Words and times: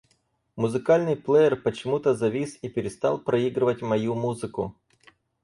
Музыкальный 0.55 1.15
плеер 1.15 1.55
почему-то 1.57 2.15
завис 2.15 2.57
и 2.63 2.69
перестал 2.69 3.19
проигрывать 3.19 3.83
мою 3.83 4.15
музыку. 4.15 4.75